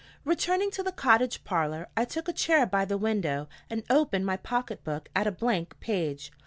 RETURNING 0.25 0.71
to 0.71 0.81
the 0.81 0.91
cottage 0.91 1.43
parlor, 1.43 1.87
I 1.95 2.05
took 2.05 2.27
a 2.27 2.33
chair 2.33 2.65
by 2.65 2.85
the 2.85 2.97
window 2.97 3.47
and 3.69 3.83
opened 3.87 4.25
my 4.25 4.35
pocket 4.37 4.83
book 4.83 5.09
at 5.15 5.27
a 5.27 5.31
blank 5.31 5.79
page. 5.79 6.31